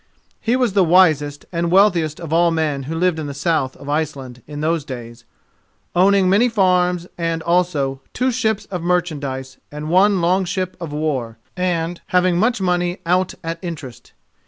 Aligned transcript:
He 0.39 0.55
was 0.55 0.73
the 0.73 0.83
wisest 0.83 1.45
and 1.51 1.65
the 1.65 1.69
wealthiest 1.69 2.19
of 2.19 2.33
all 2.33 2.49
men 2.49 2.81
who 2.89 2.95
lived 2.95 3.19
in 3.19 3.27
the 3.27 3.35
south 3.35 3.75
of 3.77 3.87
Iceland 3.87 4.41
in 4.47 4.59
those 4.61 4.83
days, 4.83 5.25
owning 5.95 6.27
many 6.27 6.49
farms 6.49 7.05
and, 7.19 7.43
also, 7.43 8.01
two 8.11 8.31
ships 8.31 8.65
of 8.71 8.81
merchandise 8.81 9.57
and 9.71 9.91
one 9.91 10.19
long 10.19 10.43
ship 10.43 10.75
of 10.81 10.91
war, 10.91 11.37
and 11.55 12.01
having 12.07 12.39
much 12.39 12.59
money 12.59 12.97
out 13.05 13.35
at 13.43 13.59
interest. 13.61 14.13